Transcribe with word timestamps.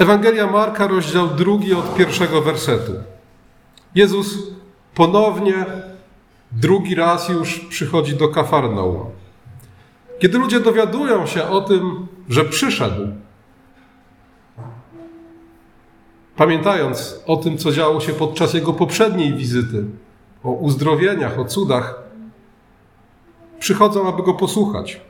Ewangelia 0.00 0.46
Marka, 0.46 0.86
rozdział 0.86 1.28
drugi 1.28 1.74
od 1.74 1.94
pierwszego 1.94 2.42
wersetu. 2.42 2.92
Jezus 3.94 4.38
ponownie, 4.94 5.66
drugi 6.52 6.94
raz 6.94 7.28
już 7.28 7.58
przychodzi 7.58 8.16
do 8.16 8.28
Kafarnaum. 8.28 9.06
Kiedy 10.18 10.38
ludzie 10.38 10.60
dowiadują 10.60 11.26
się 11.26 11.44
o 11.48 11.60
tym, 11.60 12.06
że 12.28 12.44
przyszedł, 12.44 13.08
pamiętając 16.36 17.20
o 17.26 17.36
tym, 17.36 17.58
co 17.58 17.72
działo 17.72 18.00
się 18.00 18.12
podczas 18.12 18.54
jego 18.54 18.72
poprzedniej 18.72 19.34
wizyty, 19.34 19.84
o 20.44 20.50
uzdrowieniach, 20.50 21.38
o 21.38 21.44
cudach, 21.44 22.02
przychodzą, 23.58 24.08
aby 24.08 24.22
go 24.22 24.34
posłuchać. 24.34 25.00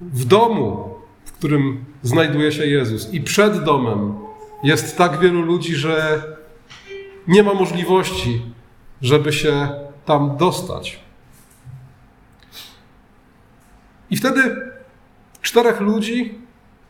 W 0.00 0.24
domu, 0.24 0.95
w 1.36 1.38
którym 1.38 1.84
znajduje 2.02 2.52
się 2.52 2.66
Jezus, 2.66 3.12
i 3.12 3.20
przed 3.20 3.64
domem 3.64 4.14
jest 4.62 4.96
tak 4.96 5.18
wielu 5.18 5.42
ludzi, 5.42 5.74
że 5.74 6.22
nie 7.28 7.42
ma 7.42 7.54
możliwości, 7.54 8.42
żeby 9.02 9.32
się 9.32 9.68
tam 10.04 10.36
dostać. 10.36 11.00
I 14.10 14.16
wtedy 14.16 14.56
czterech 15.42 15.80
ludzi 15.80 16.38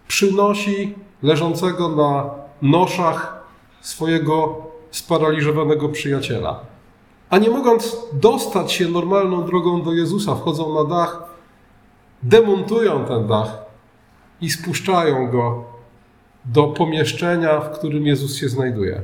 przynosi 0.08 0.94
leżącego 1.22 1.88
na 1.88 2.30
noszach 2.62 3.46
swojego 3.80 4.66
sparaliżowanego 4.90 5.88
przyjaciela. 5.88 6.60
A 7.30 7.38
nie 7.38 7.50
mogąc 7.50 7.96
dostać 8.12 8.72
się 8.72 8.88
normalną 8.88 9.44
drogą 9.44 9.82
do 9.82 9.92
Jezusa, 9.92 10.34
wchodzą 10.34 10.74
na 10.74 10.84
dach, 10.84 11.22
demontują 12.22 13.04
ten 13.04 13.26
dach 13.26 13.65
i 14.40 14.50
spuszczają 14.50 15.30
go 15.30 15.64
do 16.44 16.66
pomieszczenia, 16.66 17.60
w 17.60 17.78
którym 17.78 18.06
Jezus 18.06 18.36
się 18.36 18.48
znajduje. 18.48 19.02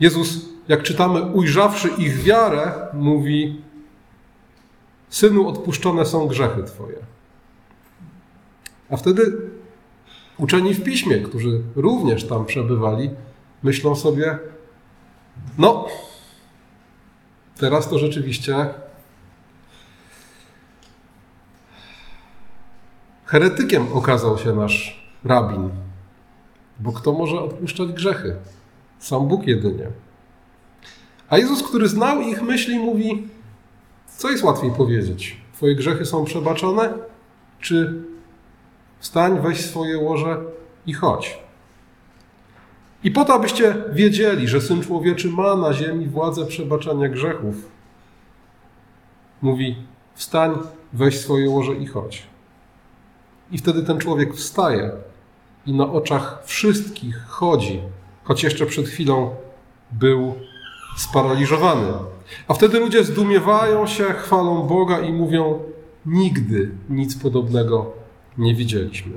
Jezus, 0.00 0.48
jak 0.68 0.82
czytamy, 0.82 1.22
ujrzawszy 1.22 1.88
ich 1.88 2.22
wiarę, 2.22 2.72
mówi: 2.92 3.62
Synu, 5.08 5.48
odpuszczone 5.48 6.06
są 6.06 6.26
grzechy 6.26 6.62
Twoje. 6.62 6.96
A 8.90 8.96
wtedy 8.96 9.36
uczeni 10.38 10.74
w 10.74 10.84
piśmie, 10.84 11.16
którzy 11.18 11.62
również 11.76 12.24
tam 12.24 12.46
przebywali, 12.46 13.10
myślą 13.62 13.94
sobie: 13.94 14.38
No, 15.58 15.86
teraz 17.58 17.88
to 17.88 17.98
rzeczywiście 17.98 18.68
heretykiem 23.26 23.86
okazał 23.92 24.38
się 24.38 24.54
nasz 24.54 25.06
rabin, 25.24 25.70
bo 26.80 26.92
kto 26.92 27.12
może 27.12 27.40
odpuszczać 27.40 27.92
grzechy? 27.92 28.36
Sam 28.98 29.28
Bóg 29.28 29.46
jedynie. 29.46 29.86
A 31.28 31.38
Jezus, 31.38 31.62
który 31.62 31.88
znał 31.88 32.20
ich 32.20 32.42
myśli, 32.42 32.78
mówi: 32.78 33.28
Co 34.16 34.30
jest 34.30 34.44
łatwiej 34.44 34.70
powiedzieć? 34.70 35.40
Twoje 35.52 35.74
grzechy 35.74 36.06
są 36.06 36.24
przebaczone? 36.24 36.92
Czy 37.60 38.02
wstań, 38.98 39.40
weź 39.40 39.64
swoje 39.64 39.98
łoże 39.98 40.40
i 40.86 40.92
chodź? 40.92 41.38
I 43.04 43.10
po 43.10 43.24
to, 43.24 43.34
abyście 43.34 43.74
wiedzieli, 43.92 44.48
że 44.48 44.60
Syn 44.60 44.82
Człowieczy 44.82 45.30
ma 45.30 45.56
na 45.56 45.72
ziemi 45.72 46.06
władzę 46.06 46.46
przebaczania 46.46 47.08
grzechów, 47.08 47.54
mówi: 49.42 49.76
Wstań, 50.14 50.58
weź 50.92 51.20
swoje 51.20 51.50
łoże 51.50 51.74
i 51.74 51.86
chodź. 51.86 52.35
I 53.50 53.58
wtedy 53.58 53.82
ten 53.82 53.98
człowiek 53.98 54.34
wstaje 54.34 54.90
i 55.66 55.72
na 55.72 55.92
oczach 55.92 56.42
wszystkich 56.44 57.24
chodzi 57.26 57.82
choć 58.24 58.44
jeszcze 58.44 58.66
przed 58.66 58.88
chwilą 58.88 59.34
był 59.92 60.34
sparaliżowany. 60.96 61.92
A 62.48 62.54
wtedy 62.54 62.80
ludzie 62.80 63.04
zdumiewają 63.04 63.86
się, 63.86 64.04
chwalą 64.04 64.62
Boga 64.62 65.00
i 65.00 65.12
mówią: 65.12 65.62
Nigdy 66.06 66.70
nic 66.88 67.22
podobnego 67.22 67.92
nie 68.38 68.54
widzieliśmy. 68.54 69.12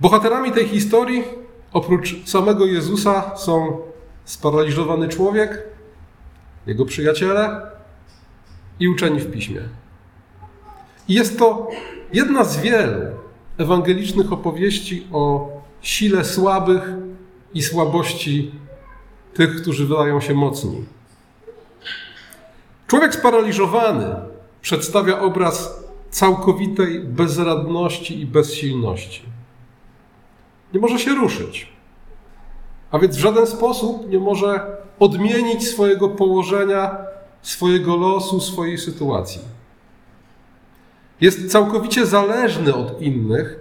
Bohaterami 0.00 0.52
tej 0.52 0.68
historii, 0.68 1.24
oprócz 1.72 2.28
samego 2.28 2.66
Jezusa, 2.66 3.36
są 3.36 3.78
sparaliżowany 4.24 5.08
człowiek, 5.08 5.62
jego 6.66 6.84
przyjaciele 6.84 7.60
i 8.80 8.88
uczeni 8.88 9.20
w 9.20 9.30
piśmie. 9.30 9.60
I 11.08 11.14
jest 11.14 11.38
to 11.38 11.68
jedna 12.12 12.44
z 12.44 12.60
wielu 12.60 13.00
ewangelicznych 13.58 14.32
opowieści 14.32 15.06
o 15.12 15.48
sile 15.80 16.24
słabych 16.24 16.82
i 17.54 17.62
słabości 17.62 18.52
tych, 19.34 19.62
którzy 19.62 19.86
wydają 19.86 20.20
się 20.20 20.34
mocni. 20.34 20.84
Człowiek 22.86 23.14
sparaliżowany 23.14 24.14
przedstawia 24.62 25.20
obraz 25.20 25.84
całkowitej 26.10 27.00
bezradności 27.00 28.20
i 28.20 28.26
bezsilności. 28.26 29.22
Nie 30.74 30.80
może 30.80 30.98
się 30.98 31.14
ruszyć, 31.14 31.72
a 32.90 32.98
więc 32.98 33.16
w 33.16 33.20
żaden 33.20 33.46
sposób 33.46 34.10
nie 34.10 34.18
może 34.18 34.76
odmienić 34.98 35.68
swojego 35.68 36.08
położenia, 36.08 36.96
swojego 37.42 37.96
losu, 37.96 38.40
swojej 38.40 38.78
sytuacji. 38.78 39.57
Jest 41.20 41.52
całkowicie 41.52 42.06
zależny 42.06 42.74
od 42.74 43.02
innych 43.02 43.58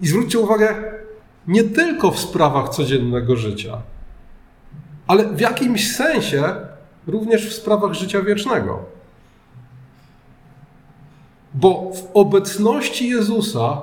i 0.00 0.06
zwróćcie 0.06 0.38
uwagę, 0.38 0.74
nie 1.46 1.64
tylko 1.64 2.10
w 2.10 2.18
sprawach 2.18 2.68
codziennego 2.68 3.36
życia, 3.36 3.82
ale 5.06 5.28
w 5.28 5.40
jakimś 5.40 5.96
sensie 5.96 6.54
również 7.06 7.48
w 7.48 7.52
sprawach 7.52 7.92
życia 7.92 8.22
wiecznego. 8.22 8.84
Bo 11.54 11.92
w 11.94 12.16
obecności 12.16 13.08
Jezusa 13.08 13.82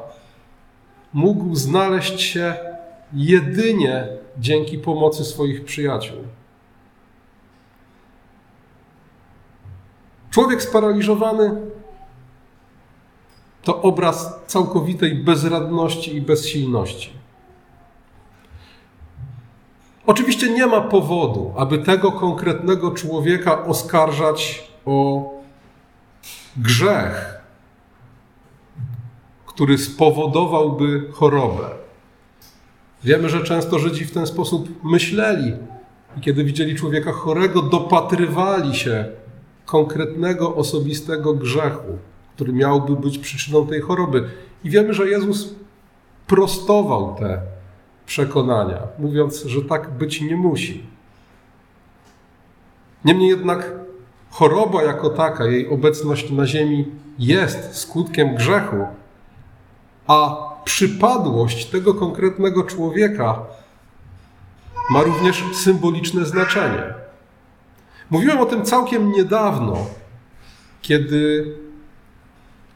mógł 1.13 1.55
znaleźć 1.55 2.21
się 2.21 2.55
jedynie 3.13 4.07
dzięki 4.39 4.77
pomocy 4.77 5.25
swoich 5.25 5.65
przyjaciół. 5.65 6.17
Człowiek 10.37 10.63
sparaliżowany 10.63 11.61
to 13.63 13.81
obraz 13.81 14.33
całkowitej 14.47 15.15
bezradności 15.15 16.15
i 16.15 16.21
bezsilności. 16.21 17.09
Oczywiście 20.05 20.49
nie 20.49 20.67
ma 20.67 20.81
powodu, 20.81 21.53
aby 21.57 21.77
tego 21.77 22.11
konkretnego 22.11 22.91
człowieka 22.91 23.65
oskarżać 23.65 24.71
o 24.85 25.29
grzech, 26.57 27.39
który 29.45 29.77
spowodowałby 29.77 31.11
chorobę. 31.13 31.69
Wiemy, 33.03 33.29
że 33.29 33.43
często 33.43 33.79
Żydzi 33.79 34.05
w 34.05 34.13
ten 34.13 34.27
sposób 34.27 34.83
myśleli 34.83 35.53
i 36.17 36.21
kiedy 36.21 36.43
widzieli 36.43 36.75
człowieka 36.75 37.11
chorego, 37.11 37.61
dopatrywali 37.61 38.75
się 38.75 39.05
konkretnego, 39.67 40.55
osobistego 40.55 41.33
grzechu 41.33 41.97
który 42.37 42.53
miałby 42.53 42.95
być 42.95 43.17
przyczyną 43.17 43.67
tej 43.67 43.81
choroby. 43.81 44.29
I 44.63 44.69
wiemy, 44.69 44.93
że 44.93 45.09
Jezus 45.09 45.55
prostował 46.27 47.15
te 47.19 47.41
przekonania, 48.05 48.79
mówiąc, 48.99 49.43
że 49.43 49.61
tak 49.61 49.89
być 49.89 50.21
nie 50.21 50.35
musi. 50.35 50.83
Niemniej 53.05 53.29
jednak 53.29 53.71
choroba 54.31 54.83
jako 54.83 55.09
taka, 55.09 55.45
jej 55.45 55.69
obecność 55.69 56.31
na 56.31 56.45
ziemi 56.45 56.91
jest 57.19 57.75
skutkiem 57.75 58.35
grzechu, 58.35 58.87
a 60.07 60.37
przypadłość 60.65 61.65
tego 61.65 61.93
konkretnego 61.93 62.63
człowieka 62.63 63.41
ma 64.89 65.03
również 65.03 65.43
symboliczne 65.53 66.25
znaczenie. 66.25 66.93
Mówiłem 68.09 68.39
o 68.39 68.45
tym 68.45 68.65
całkiem 68.65 69.11
niedawno, 69.11 69.77
kiedy 70.81 71.53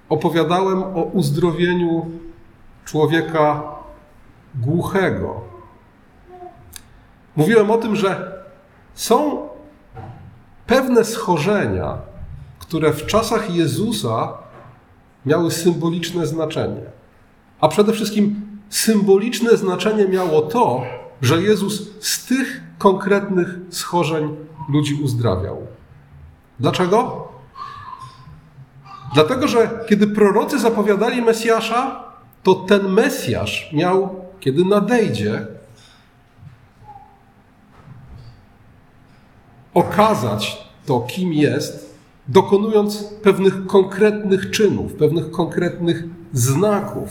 opowiadałem 0.09 0.83
o 0.83 1.03
uzdrowieniu 1.03 2.05
człowieka 2.85 3.63
głuchego. 4.55 5.41
Mówiłem 7.35 7.71
o 7.71 7.77
tym, 7.77 7.95
że 7.95 8.41
są 8.93 9.47
pewne 10.67 11.05
schorzenia, 11.05 11.97
które 12.59 12.93
w 12.93 13.05
czasach 13.05 13.55
Jezusa 13.55 14.33
miały 15.25 15.51
symboliczne 15.51 16.27
znaczenie. 16.27 16.81
A 17.61 17.67
przede 17.67 17.93
wszystkim 17.93 18.41
symboliczne 18.69 19.57
znaczenie 19.57 20.07
miało 20.07 20.41
to, 20.41 20.83
że 21.21 21.41
Jezus 21.41 21.89
z 21.99 22.25
tych 22.25 22.61
konkretnych 22.81 23.47
schorzeń 23.69 24.35
ludzi 24.69 24.95
uzdrawiał. 25.03 25.57
Dlaczego? 26.59 27.27
Dlatego, 29.13 29.47
że 29.47 29.79
kiedy 29.89 30.07
prorocy 30.07 30.59
zapowiadali 30.59 31.21
Mesjasza, 31.21 32.03
to 32.43 32.55
ten 32.55 32.89
Mesjasz 32.89 33.69
miał, 33.73 34.15
kiedy 34.39 34.65
nadejdzie, 34.65 35.47
okazać 39.73 40.67
to, 40.85 40.99
kim 40.99 41.33
jest, 41.33 41.99
dokonując 42.27 43.03
pewnych 43.03 43.67
konkretnych 43.67 44.51
czynów, 44.51 44.93
pewnych 44.93 45.31
konkretnych 45.31 46.03
znaków. 46.33 47.09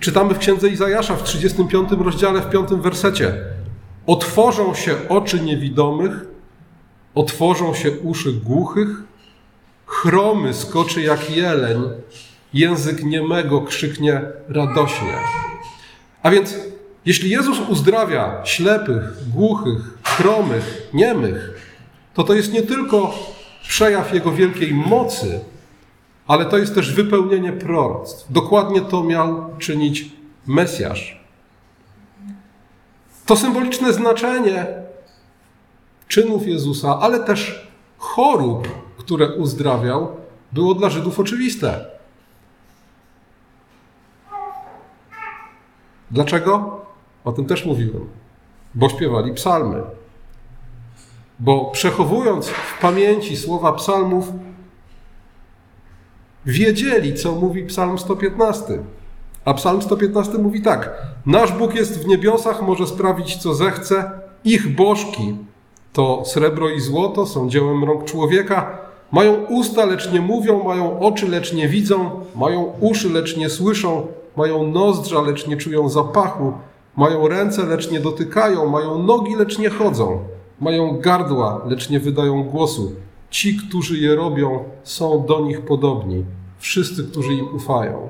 Czytamy 0.00 0.34
w 0.34 0.38
księdze 0.38 0.68
Izajasza 0.68 1.16
w 1.16 1.22
35 1.22 1.90
rozdziale, 1.92 2.40
w 2.40 2.50
5 2.50 2.70
wersecie. 2.70 3.51
Otworzą 4.06 4.74
się 4.74 5.08
oczy 5.08 5.40
niewidomych, 5.40 6.12
otworzą 7.14 7.74
się 7.74 7.90
uszy 7.90 8.32
głuchych, 8.32 8.88
chromy 9.86 10.54
skoczy 10.54 11.02
jak 11.02 11.30
jeleń, 11.30 11.82
język 12.54 13.04
niemego 13.04 13.60
krzyknie 13.60 14.20
radośnie. 14.48 15.14
A 16.22 16.30
więc, 16.30 16.54
jeśli 17.06 17.30
Jezus 17.30 17.58
uzdrawia 17.68 18.40
ślepych, 18.44 19.30
głuchych, 19.34 19.98
chromych, 20.04 20.88
niemych, 20.94 21.50
to 22.14 22.24
to 22.24 22.34
jest 22.34 22.52
nie 22.52 22.62
tylko 22.62 23.14
przejaw 23.68 24.14
Jego 24.14 24.32
wielkiej 24.32 24.74
mocy, 24.74 25.40
ale 26.26 26.44
to 26.44 26.58
jest 26.58 26.74
też 26.74 26.94
wypełnienie 26.94 27.52
proroctw. 27.52 28.32
Dokładnie 28.32 28.80
to 28.80 29.04
miał 29.04 29.56
czynić 29.58 30.04
Mesjasz. 30.46 31.21
To 33.26 33.36
symboliczne 33.36 33.92
znaczenie 33.92 34.66
czynów 36.08 36.46
Jezusa, 36.46 36.98
ale 37.00 37.20
też 37.20 37.68
chorób, 37.98 38.68
które 38.98 39.34
uzdrawiał, 39.34 40.16
było 40.52 40.74
dla 40.74 40.90
Żydów 40.90 41.20
oczywiste. 41.20 41.84
Dlaczego? 46.10 46.80
O 47.24 47.32
tym 47.32 47.46
też 47.46 47.64
mówiłem. 47.64 48.08
Bo 48.74 48.88
śpiewali 48.88 49.34
psalmy. 49.34 49.82
Bo 51.38 51.70
przechowując 51.70 52.48
w 52.48 52.80
pamięci 52.80 53.36
słowa 53.36 53.72
psalmów, 53.72 54.32
wiedzieli, 56.46 57.14
co 57.14 57.32
mówi 57.32 57.66
Psalm 57.66 57.98
115. 57.98 58.64
A 59.44 59.54
Psalm 59.54 59.82
115 59.82 60.38
mówi 60.38 60.62
tak: 60.62 61.06
Nasz 61.26 61.52
Bóg 61.52 61.74
jest 61.74 62.04
w 62.04 62.06
niebiosach, 62.06 62.62
może 62.62 62.86
sprawić, 62.86 63.36
co 63.36 63.54
zechce. 63.54 64.10
Ich 64.44 64.74
bożki 64.74 65.36
to 65.92 66.22
srebro 66.24 66.70
i 66.70 66.80
złoto, 66.80 67.26
są 67.26 67.48
dziełem 67.48 67.84
rąk 67.84 68.04
człowieka. 68.04 68.78
Mają 69.12 69.34
usta, 69.34 69.84
lecz 69.84 70.12
nie 70.12 70.20
mówią, 70.20 70.64
mają 70.64 70.98
oczy, 70.98 71.28
lecz 71.28 71.52
nie 71.52 71.68
widzą, 71.68 72.10
mają 72.36 72.72
uszy, 72.80 73.10
lecz 73.10 73.36
nie 73.36 73.50
słyszą, 73.50 74.06
mają 74.36 74.66
nozdrza, 74.66 75.20
lecz 75.20 75.46
nie 75.46 75.56
czują 75.56 75.88
zapachu, 75.88 76.52
mają 76.96 77.28
ręce, 77.28 77.64
lecz 77.64 77.90
nie 77.90 78.00
dotykają, 78.00 78.68
mają 78.68 79.02
nogi, 79.02 79.36
lecz 79.36 79.58
nie 79.58 79.70
chodzą, 79.70 80.18
mają 80.60 80.98
gardła, 81.00 81.60
lecz 81.66 81.90
nie 81.90 82.00
wydają 82.00 82.44
głosu. 82.44 82.92
Ci, 83.30 83.56
którzy 83.56 83.98
je 83.98 84.16
robią, 84.16 84.64
są 84.82 85.26
do 85.26 85.40
nich 85.40 85.60
podobni, 85.60 86.24
wszyscy, 86.58 87.04
którzy 87.04 87.34
im 87.34 87.54
ufają. 87.54 88.08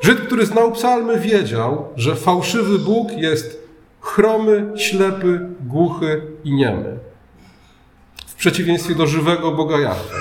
Żyd, 0.00 0.20
który 0.20 0.46
znał 0.46 0.72
psalmy, 0.72 1.20
wiedział, 1.20 1.88
że 1.96 2.16
fałszywy 2.16 2.78
Bóg 2.78 3.12
jest 3.12 3.68
chromy, 4.00 4.72
ślepy, 4.76 5.40
głuchy 5.60 6.22
i 6.44 6.52
niemy. 6.52 6.98
W 8.26 8.34
przeciwieństwie 8.34 8.94
do 8.94 9.06
żywego 9.06 9.52
Boga 9.52 9.78
Jahwe. 9.78 10.16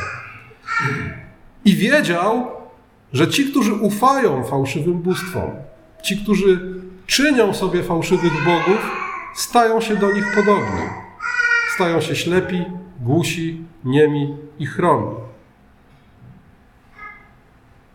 I 1.65 1.75
wiedział, 1.75 2.47
że 3.13 3.27
ci, 3.27 3.45
którzy 3.45 3.73
ufają 3.73 4.43
fałszywym 4.43 5.01
bóstwom, 5.01 5.51
ci, 6.03 6.17
którzy 6.17 6.75
czynią 7.07 7.53
sobie 7.53 7.83
fałszywych 7.83 8.33
bogów, 8.45 8.91
stają 9.35 9.81
się 9.81 9.95
do 9.95 10.11
nich 10.11 10.35
podobni. 10.35 10.81
Stają 11.75 12.01
się 12.01 12.15
ślepi, 12.15 12.65
głusi, 13.01 13.61
niemi 13.83 14.37
i 14.59 14.65
chromi. 14.65 15.28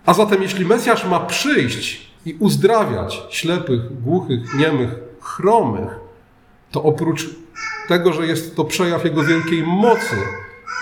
A 0.06 0.14
zatem, 0.14 0.42
jeśli 0.42 0.64
Mesjasz 0.64 1.04
ma 1.04 1.20
przyjść 1.20 2.10
i 2.26 2.36
uzdrawiać 2.40 3.22
ślepych, 3.30 4.02
głuchych, 4.02 4.54
niemych, 4.54 4.90
chromych, 5.20 5.90
to 6.70 6.82
oprócz 6.82 7.28
tego, 7.88 8.12
że 8.12 8.26
jest 8.26 8.56
to 8.56 8.64
przejaw 8.64 9.04
Jego 9.04 9.22
wielkiej 9.22 9.62
mocy, 9.62 10.16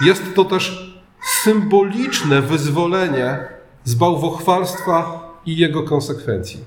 jest 0.05 0.35
to 0.35 0.45
też 0.45 0.95
symboliczne 1.43 2.43
wyzwolenie 2.43 3.39
z 3.85 3.95
bałwochwalstwa 3.95 5.29
i 5.47 5.57
jego 5.57 5.83
konsekwencji. 5.83 6.65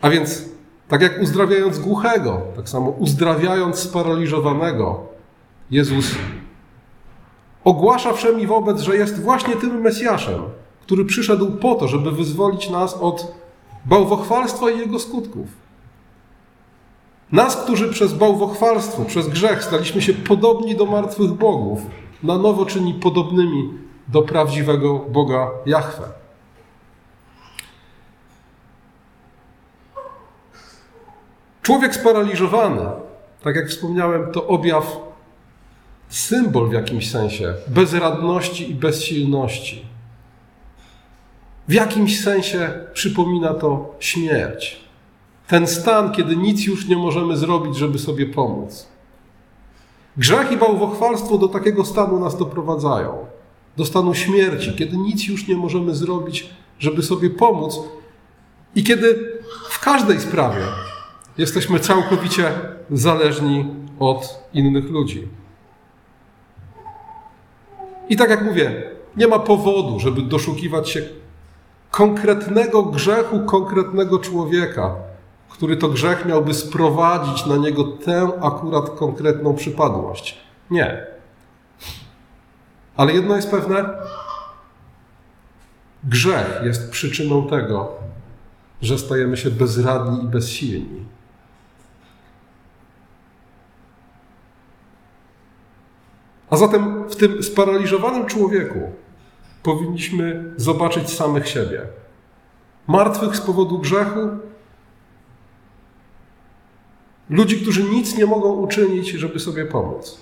A 0.00 0.10
więc, 0.10 0.44
tak 0.88 1.02
jak 1.02 1.22
uzdrawiając 1.22 1.78
głuchego, 1.78 2.42
tak 2.56 2.68
samo 2.68 2.90
uzdrawiając 2.90 3.78
sparaliżowanego, 3.78 5.06
Jezus 5.70 6.14
ogłasza 7.64 8.12
wszemi 8.12 8.46
wobec, 8.46 8.80
że 8.80 8.96
jest 8.96 9.22
właśnie 9.22 9.56
tym 9.56 9.80
Mesjaszem, 9.80 10.42
który 10.88 11.04
przyszedł 11.04 11.50
po 11.50 11.74
to, 11.74 11.88
żeby 11.88 12.12
wyzwolić 12.12 12.70
nas 12.70 12.94
od 12.94 13.32
bałwochwalstwa 13.84 14.70
i 14.70 14.78
jego 14.78 14.98
skutków. 14.98 15.46
Nas, 17.32 17.56
którzy 17.56 17.88
przez 17.88 18.12
bałwochwalstwo, 18.12 19.04
przez 19.04 19.28
grzech 19.28 19.64
staliśmy 19.64 20.02
się 20.02 20.14
podobni 20.14 20.76
do 20.76 20.86
martwych 20.86 21.30
bogów, 21.30 21.80
na 22.22 22.38
nowo 22.38 22.66
czyni 22.66 22.94
podobnymi 22.94 23.72
do 24.08 24.22
prawdziwego 24.22 24.98
Boga 24.98 25.50
Jahwe. 25.66 26.08
Człowiek 31.62 31.94
sparaliżowany, 31.94 32.86
tak 33.42 33.56
jak 33.56 33.68
wspomniałem, 33.68 34.32
to 34.32 34.46
objaw, 34.46 34.96
symbol 36.08 36.68
w 36.68 36.72
jakimś 36.72 37.10
sensie 37.10 37.54
bezradności 37.66 38.70
i 38.70 38.74
bezsilności. 38.74 39.87
W 41.68 41.72
jakimś 41.72 42.20
sensie 42.20 42.70
przypomina 42.92 43.54
to 43.54 43.94
śmierć. 44.00 44.80
Ten 45.46 45.66
stan, 45.66 46.12
kiedy 46.12 46.36
nic 46.36 46.66
już 46.66 46.88
nie 46.88 46.96
możemy 46.96 47.36
zrobić, 47.36 47.76
żeby 47.76 47.98
sobie 47.98 48.26
pomóc. 48.26 48.86
Grzech 50.16 50.52
i 50.52 50.56
bałwochwalstwo 50.56 51.38
do 51.38 51.48
takiego 51.48 51.84
stanu 51.84 52.20
nas 52.20 52.38
doprowadzają. 52.38 53.26
Do 53.76 53.84
stanu 53.84 54.14
śmierci, 54.14 54.74
kiedy 54.74 54.96
nic 54.96 55.28
już 55.28 55.48
nie 55.48 55.56
możemy 55.56 55.94
zrobić, 55.94 56.50
żeby 56.78 57.02
sobie 57.02 57.30
pomóc 57.30 57.80
i 58.74 58.84
kiedy 58.84 59.38
w 59.70 59.80
każdej 59.80 60.20
sprawie 60.20 60.62
jesteśmy 61.38 61.80
całkowicie 61.80 62.52
zależni 62.90 63.66
od 63.98 64.48
innych 64.54 64.90
ludzi. 64.90 65.28
I 68.08 68.16
tak 68.16 68.30
jak 68.30 68.44
mówię, 68.44 68.82
nie 69.16 69.28
ma 69.28 69.38
powodu, 69.38 70.00
żeby 70.00 70.22
doszukiwać 70.22 70.88
się 70.88 71.02
konkretnego 71.90 72.82
grzechu 72.82 73.40
konkretnego 73.40 74.18
człowieka, 74.18 74.94
który 75.48 75.76
to 75.76 75.88
grzech 75.88 76.24
miałby 76.24 76.54
sprowadzić 76.54 77.46
na 77.46 77.56
niego 77.56 77.84
tę 77.84 78.30
akurat 78.40 78.90
konkretną 78.90 79.54
przypadłość. 79.54 80.38
Nie. 80.70 81.06
Ale 82.96 83.12
jedno 83.12 83.36
jest 83.36 83.50
pewne: 83.50 83.84
grzech 86.04 86.60
jest 86.64 86.90
przyczyną 86.90 87.48
tego, 87.48 87.92
że 88.82 88.98
stajemy 88.98 89.36
się 89.36 89.50
bezradni 89.50 90.24
i 90.24 90.28
bezsilni. 90.28 91.04
A 96.50 96.56
zatem 96.56 97.08
w 97.08 97.16
tym 97.16 97.42
sparaliżowanym 97.42 98.26
człowieku 98.26 98.92
powinniśmy 99.68 100.44
zobaczyć 100.56 101.10
samych 101.10 101.48
siebie. 101.48 101.82
Martwych 102.86 103.36
z 103.36 103.40
powodu 103.40 103.78
grzechu, 103.78 104.28
ludzi, 107.30 107.60
którzy 107.60 107.82
nic 107.82 108.16
nie 108.16 108.26
mogą 108.26 108.52
uczynić, 108.52 109.08
żeby 109.08 109.40
sobie 109.40 109.64
pomóc. 109.64 110.18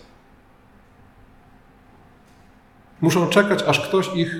Muszą 3.01 3.29
czekać, 3.29 3.63
aż 3.63 3.89
ktoś 3.89 4.15
ich 4.15 4.37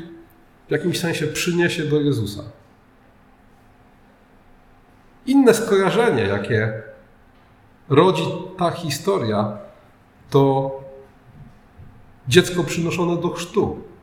w 0.69 0.71
jakimś 0.71 1.01
sensie 1.01 1.27
przyniesie 1.27 1.85
do 1.85 2.01
Jezusa. 2.01 2.43
Inne 5.27 5.55
skojarzenie, 5.55 6.23
jakie 6.23 6.83
rodzi 7.89 8.25
ta 8.59 8.71
historia, 8.71 9.59
to 10.31 10.71
dziecko 12.29 12.65
przynoszone 12.65 13.23
do 13.23 13.31
chrztu. 13.31 13.96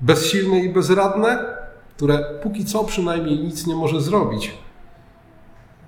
Bezsilne 0.00 0.60
i 0.60 0.68
bezradne, 0.68 1.38
które 1.96 2.24
póki 2.42 2.64
co 2.64 2.84
przynajmniej 2.84 3.38
nic 3.38 3.66
nie 3.66 3.74
może 3.74 4.00
zrobić, 4.00 4.54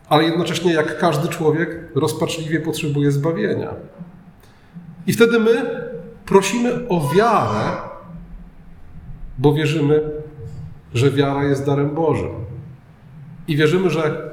ale 0.09 0.25
jednocześnie, 0.25 0.73
jak 0.73 0.99
każdy 0.99 1.29
człowiek, 1.29 1.69
rozpaczliwie 1.95 2.61
potrzebuje 2.61 3.13
zbawienia. 3.13 3.71
I 5.07 5.13
wtedy 5.13 5.41
my 5.41 5.81
prosimy 6.25 6.89
o 6.89 7.09
wiarę 7.09 7.87
bo 9.39 9.53
wierzymy, 9.53 10.11
że 10.95 11.11
wiara 11.11 11.45
jest 11.45 11.67
darem 11.67 11.95
Bożym. 11.95 12.31
I 13.49 13.57
wierzymy, 13.57 13.91
że 13.91 14.31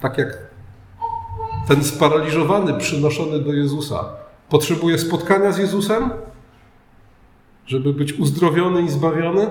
tak 0.00 0.18
jak 0.18 0.38
ten 1.68 1.84
sparaliżowany 1.84 2.74
przynoszony 2.74 3.38
do 3.40 3.52
Jezusa 3.52 4.04
potrzebuje 4.48 4.98
spotkania 4.98 5.52
z 5.52 5.58
Jezusem, 5.58 6.10
żeby 7.66 7.92
być 7.92 8.12
uzdrowiony 8.12 8.82
i 8.82 8.90
zbawiony, 8.90 9.46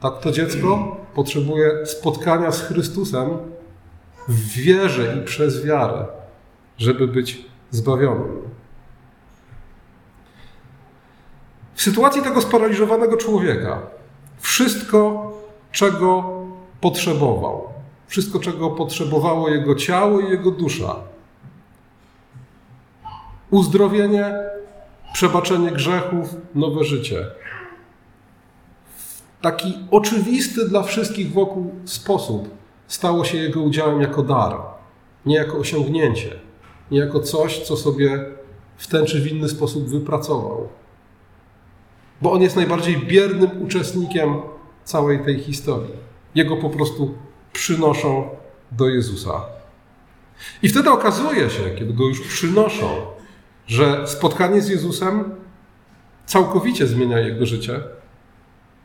tak 0.00 0.20
to 0.20 0.32
dziecko 0.32 0.96
potrzebuje 1.14 1.86
spotkania 1.86 2.52
z 2.52 2.62
Chrystusem 2.62 3.28
w 4.28 4.52
wierze 4.52 5.16
i 5.16 5.24
przez 5.24 5.64
wiarę, 5.64 6.06
żeby 6.78 7.08
być 7.08 7.44
zbawionym. 7.70 8.42
W 11.74 11.82
sytuacji 11.82 12.22
tego 12.22 12.42
sparaliżowanego 12.42 13.16
człowieka, 13.16 13.82
wszystko, 14.38 15.32
czego 15.72 16.40
potrzebował, 16.80 17.68
wszystko, 18.06 18.38
czego 18.38 18.70
potrzebowało 18.70 19.48
jego 19.48 19.74
ciało 19.74 20.20
i 20.20 20.30
jego 20.30 20.50
dusza, 20.50 20.96
uzdrowienie, 23.50 24.34
przebaczenie 25.12 25.70
grzechów, 25.70 26.36
nowe 26.54 26.84
życie. 26.84 27.26
Taki 29.40 29.78
oczywisty 29.90 30.68
dla 30.68 30.82
wszystkich 30.82 31.32
wokół 31.32 31.74
sposób 31.84 32.48
stało 32.86 33.24
się 33.24 33.38
jego 33.38 33.60
udziałem 33.60 34.00
jako 34.00 34.22
dar, 34.22 34.56
nie 35.26 35.36
jako 35.36 35.58
osiągnięcie, 35.58 36.30
nie 36.90 36.98
jako 36.98 37.20
coś, 37.20 37.58
co 37.58 37.76
sobie 37.76 38.24
w 38.76 38.86
ten 38.86 39.06
czy 39.06 39.20
w 39.20 39.32
inny 39.32 39.48
sposób 39.48 39.88
wypracował. 39.88 40.68
Bo 42.22 42.32
on 42.32 42.42
jest 42.42 42.56
najbardziej 42.56 42.96
biernym 42.96 43.62
uczestnikiem 43.62 44.36
całej 44.84 45.24
tej 45.24 45.40
historii. 45.40 45.94
Jego 46.34 46.56
po 46.56 46.70
prostu 46.70 47.14
przynoszą 47.52 48.28
do 48.72 48.88
Jezusa. 48.88 49.42
I 50.62 50.68
wtedy 50.68 50.90
okazuje 50.90 51.50
się, 51.50 51.70
kiedy 51.78 51.94
go 51.94 52.04
już 52.04 52.20
przynoszą, 52.20 52.86
że 53.70 54.06
spotkanie 54.06 54.60
z 54.60 54.68
Jezusem 54.68 55.24
całkowicie 56.26 56.86
zmienia 56.86 57.18
jego 57.18 57.46
życie. 57.46 57.80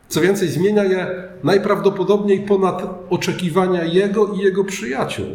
Co 0.08 0.20
więcej, 0.20 0.48
zmienia 0.48 0.84
je 0.84 1.28
najprawdopodobniej 1.44 2.40
ponad 2.40 2.82
oczekiwania 3.10 3.84
jego 3.84 4.32
i 4.32 4.38
jego 4.38 4.64
przyjaciół. 4.64 5.26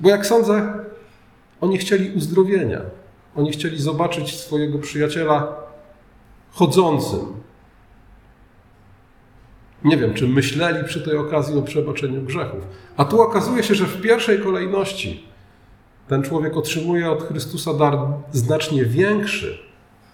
Bo 0.00 0.10
jak 0.10 0.26
sądzę, 0.26 0.74
oni 1.60 1.78
chcieli 1.78 2.16
uzdrowienia. 2.16 2.80
Oni 3.36 3.52
chcieli 3.52 3.78
zobaczyć 3.78 4.40
swojego 4.40 4.78
przyjaciela 4.78 5.56
chodzącym. 6.50 7.20
Nie 9.84 9.96
wiem, 9.96 10.14
czy 10.14 10.28
myśleli 10.28 10.84
przy 10.84 11.00
tej 11.00 11.16
okazji 11.16 11.58
o 11.58 11.62
przebaczeniu 11.62 12.22
grzechów. 12.22 12.60
A 12.96 13.04
tu 13.04 13.22
okazuje 13.22 13.62
się, 13.62 13.74
że 13.74 13.86
w 13.86 14.02
pierwszej 14.02 14.38
kolejności 14.38 15.29
ten 16.10 16.22
człowiek 16.22 16.56
otrzymuje 16.56 17.10
od 17.10 17.22
Chrystusa 17.22 17.74
dar 17.74 17.98
znacznie 18.32 18.84
większy 18.84 19.58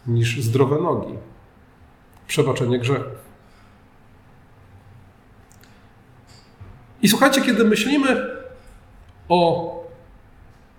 niż 0.06 0.42
zdrowe 0.42 0.80
nogi 0.82 1.14
przebaczenie 2.26 2.78
grzechów. 2.78 3.18
I 7.02 7.08
słuchajcie, 7.08 7.40
kiedy 7.40 7.64
myślimy 7.64 8.26
o 9.28 9.70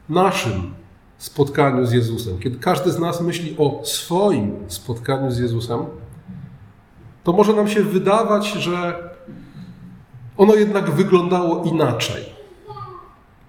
naszym 0.10 0.74
spotkaniu 1.18 1.86
z 1.86 1.92
Jezusem, 1.92 2.40
kiedy 2.40 2.60
każdy 2.60 2.92
z 2.92 3.00
nas 3.00 3.22
myśli 3.22 3.56
o 3.58 3.82
swoim 3.86 4.66
spotkaniu 4.68 5.32
z 5.32 5.40
Jezusem, 5.40 5.86
to 7.24 7.34
może 7.34 7.54
nam 7.54 7.68
się 7.68 7.84
wydawać, 7.84 8.54
że 8.54 9.10
ono 10.38 10.56
jednak 10.56 10.92
wyglądało 10.92 11.64
inaczej. 11.64 12.37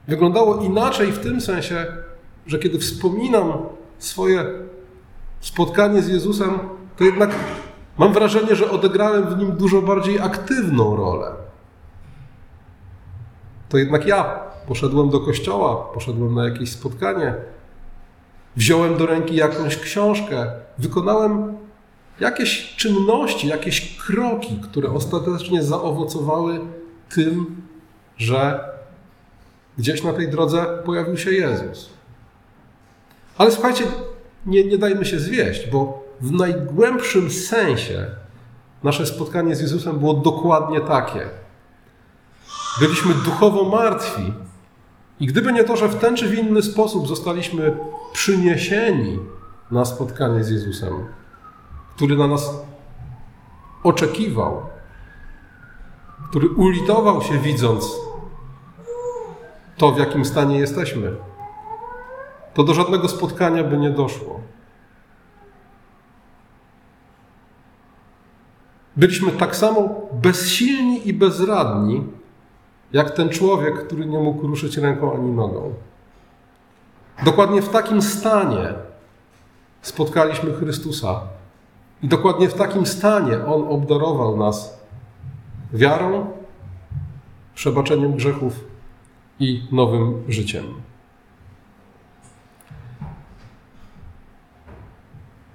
Wyglądało 0.08 0.56
inaczej 0.56 1.12
w 1.12 1.18
tym 1.18 1.40
sensie, 1.40 1.86
że 2.46 2.58
kiedy 2.58 2.78
wspominam 2.78 3.52
swoje 3.98 4.44
spotkanie 5.40 6.02
z 6.02 6.08
Jezusem, 6.08 6.58
to 6.96 7.04
jednak 7.04 7.30
mam 7.98 8.12
wrażenie, 8.12 8.56
że 8.56 8.70
odegrałem 8.70 9.26
w 9.26 9.38
nim 9.38 9.52
dużo 9.52 9.82
bardziej 9.82 10.20
aktywną 10.20 10.96
rolę. 10.96 11.30
To 13.68 13.78
jednak 13.78 14.06
ja 14.06 14.40
poszedłem 14.66 15.10
do 15.10 15.20
kościoła, 15.20 15.76
poszedłem 15.94 16.34
na 16.34 16.44
jakieś 16.44 16.72
spotkanie, 16.72 17.34
wziąłem 18.56 18.96
do 18.96 19.06
ręki 19.06 19.36
jakąś 19.36 19.76
książkę, 19.76 20.50
wykonałem 20.78 21.56
jakieś 22.20 22.76
czynności, 22.76 23.48
jakieś 23.48 23.98
kroki, 23.98 24.60
które 24.62 24.90
ostatecznie 24.90 25.62
zaowocowały 25.62 26.60
tym, 27.08 27.62
że 28.16 28.68
gdzieś 29.78 30.02
na 30.02 30.12
tej 30.12 30.28
drodze 30.28 30.66
pojawił 30.84 31.16
się 31.16 31.32
Jezus. 31.32 31.90
Ale 33.38 33.50
słuchajcie, 33.50 33.84
nie, 34.46 34.64
nie 34.64 34.78
dajmy 34.78 35.04
się 35.04 35.20
zwieść, 35.20 35.70
bo 35.70 36.04
w 36.20 36.32
najgłębszym 36.32 37.30
sensie 37.30 38.06
nasze 38.82 39.06
spotkanie 39.06 39.56
z 39.56 39.60
Jezusem 39.60 39.98
było 39.98 40.14
dokładnie 40.14 40.80
takie. 40.80 41.28
Byliśmy 42.80 43.14
duchowo 43.14 43.64
martwi, 43.64 44.32
i 45.20 45.26
gdyby 45.26 45.52
nie 45.52 45.64
to, 45.64 45.76
że 45.76 45.88
w 45.88 45.94
ten 45.94 46.16
czy 46.16 46.28
w 46.28 46.38
inny 46.38 46.62
sposób 46.62 47.08
zostaliśmy 47.08 47.76
przyniesieni 48.12 49.18
na 49.70 49.84
spotkanie 49.84 50.44
z 50.44 50.50
Jezusem, 50.50 50.94
który 51.96 52.16
na 52.16 52.26
nas 52.26 52.50
oczekiwał, 53.82 54.62
który 56.30 56.48
ulitował 56.48 57.22
się 57.22 57.38
widząc 57.38 58.07
to, 59.78 59.92
w 59.92 59.98
jakim 59.98 60.24
stanie 60.24 60.58
jesteśmy, 60.58 61.12
to 62.54 62.64
do 62.64 62.74
żadnego 62.74 63.08
spotkania 63.08 63.64
by 63.64 63.78
nie 63.78 63.90
doszło. 63.90 64.40
Byliśmy 68.96 69.32
tak 69.32 69.56
samo 69.56 69.88
bezsilni 70.12 71.08
i 71.08 71.12
bezradni, 71.12 72.04
jak 72.92 73.10
ten 73.10 73.28
człowiek, 73.28 73.86
który 73.86 74.06
nie 74.06 74.18
mógł 74.18 74.46
ruszyć 74.46 74.76
ręką 74.76 75.14
ani 75.14 75.30
nogą. 75.30 75.74
Dokładnie 77.24 77.62
w 77.62 77.68
takim 77.68 78.02
stanie 78.02 78.74
spotkaliśmy 79.82 80.52
Chrystusa. 80.54 81.20
I 82.02 82.08
dokładnie 82.08 82.48
w 82.48 82.54
takim 82.54 82.86
stanie 82.86 83.46
On 83.46 83.68
obdarował 83.68 84.36
nas 84.36 84.78
wiarą, 85.72 86.26
przebaczeniem 87.54 88.12
grzechów 88.12 88.67
i 89.40 89.62
nowym 89.72 90.22
życiem. 90.28 90.64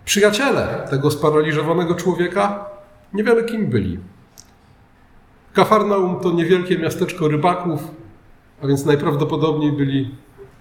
Przyjaciele 0.06 0.88
tego 0.90 1.12
sparaliżowanego 1.12 1.96
człowieka 1.96 2.66
nie 3.14 3.24
wiemy 3.24 3.44
kim 3.44 3.68
byli. 3.68 4.00
Kafarnaum 5.54 6.20
to 6.20 6.32
niewielkie 6.32 6.78
miasteczko 6.78 7.28
rybaków, 7.28 7.82
a 8.64 8.68
więc 8.68 8.86
najprawdopodobniej 8.86 9.72
byli 9.72 10.16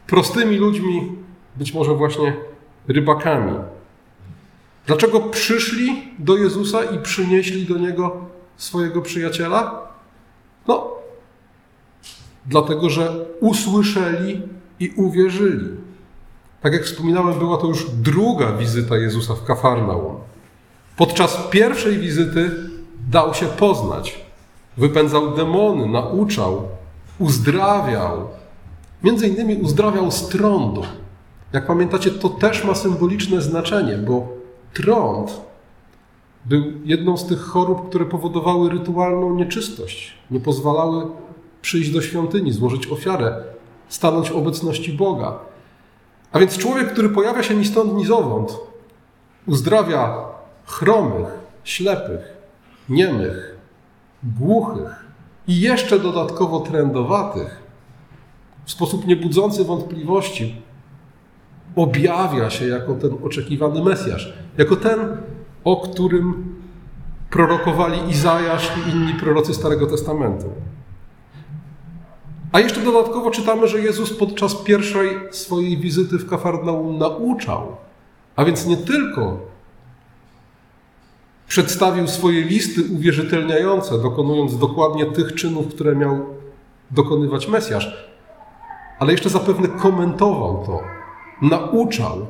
prostymi 0.07 0.57
ludźmi, 0.57 1.13
być 1.57 1.75
może 1.75 1.95
właśnie 1.95 2.37
rybakami. 2.89 3.53
Dlaczego 4.87 5.21
przyszli 5.21 6.15
do 6.19 6.37
Jezusa 6.37 6.85
i 6.85 6.99
przynieśli 6.99 7.67
do 7.67 7.79
Niego 7.79 8.27
swojego 8.57 9.03
przyjaciela? 9.03 9.92
Dlatego 12.47 12.91
że 12.91 13.27
usłyszeli 13.41 14.43
i 14.81 14.91
uwierzyli. 14.97 15.69
Tak 16.63 16.73
jak 16.73 16.85
wspominałem, 16.85 17.39
była 17.39 17.57
to 17.57 17.67
już 17.67 17.91
druga 17.91 18.53
wizyta 18.53 18.97
Jezusa 18.97 19.35
w 19.35 19.45
Kafarnaum. 19.45 20.17
Podczas 20.97 21.49
pierwszej 21.51 21.99
wizyty 21.99 22.51
dał 23.11 23.35
się 23.35 23.47
poznać. 23.47 24.25
Wypędzał 24.77 25.37
demony, 25.37 25.87
nauczał, 25.87 26.63
uzdrawiał. 27.19 28.29
Między 29.03 29.29
innymi 29.29 29.57
uzdrawiał 29.57 30.11
z 30.11 30.29
trądu. 30.29 30.83
Jak 31.53 31.67
pamiętacie, 31.67 32.11
to 32.11 32.29
też 32.29 32.65
ma 32.65 32.75
symboliczne 32.75 33.43
znaczenie, 33.43 33.99
bo 33.99 34.29
trąd 34.75 35.41
był 36.45 36.63
jedną 36.85 37.17
z 37.17 37.27
tych 37.27 37.41
chorób, 37.41 37.89
które 37.89 38.05
powodowały 38.05 38.71
rytualną 38.71 39.35
nieczystość. 39.35 40.15
Nie 40.31 40.41
pozwalały 40.41 41.07
przyjść 41.63 41.91
do 41.91 42.03
świątyni, 42.03 42.53
złożyć 42.53 42.87
ofiarę, 42.87 43.45
stanąć 43.89 44.31
w 44.31 44.37
obecności 44.37 44.93
Boga. 44.93 45.39
A 46.33 46.39
więc 46.39 46.59
człowiek, 46.59 46.93
który 46.93 47.09
pojawia 47.09 47.43
się 47.43 47.55
ni 47.55 47.65
stąd, 47.65 47.95
ni 47.95 48.07
zowąd, 48.07 48.59
uzdrawia 49.47 50.15
chromych, 50.67 51.29
ślepych, 51.65 52.37
niemych, 52.89 53.57
głuchych 54.23 55.07
i 55.49 55.61
jeszcze 55.61 55.99
dodatkowo 55.99 56.61
trędowatych, 56.61 57.63
w 58.65 58.71
sposób 58.71 59.07
niebudzący 59.07 59.65
wątpliwości, 59.65 60.63
objawia 61.77 62.51
się 62.51 62.67
jako 62.67 62.95
ten 62.95 63.11
oczekiwany 63.25 63.85
Mesjasz, 63.85 64.35
jako 64.59 64.77
ten, 64.77 65.17
o 65.65 65.77
którym 65.77 66.55
prorokowali 67.31 68.11
Izajasz 68.11 68.73
i 68.77 68.91
inni 68.91 69.15
prorocy 69.15 69.55
Starego 69.55 69.87
Testamentu. 69.87 70.47
A 72.53 72.61
jeszcze 72.61 72.81
dodatkowo 72.81 73.31
czytamy, 73.31 73.69
że 73.69 73.81
Jezus 73.81 74.17
podczas 74.19 74.55
pierwszej 74.55 75.09
swojej 75.31 75.79
wizyty 75.79 76.19
w 76.19 76.31
Kafarnaum 76.31 76.99
nauczał, 76.99 77.77
a 78.37 78.45
więc 78.45 78.67
nie 78.67 78.77
tylko 78.77 79.37
przedstawił 81.49 82.09
swoje 82.09 82.43
listy 82.43 82.83
uwierzytelniające, 82.95 83.99
dokonując 83.99 84.59
dokładnie 84.59 85.07
tych 85.07 85.35
czynów, 85.35 85.75
które 85.75 85.97
miał 85.97 86.27
dokonywać 86.91 87.49
Mesjasz, 87.49 88.13
ale 88.99 89.13
jeszcze 89.13 89.31
zapewne 89.31 89.69
komentował 89.69 90.65
to, 90.67 90.81
nauczał, 91.43 92.27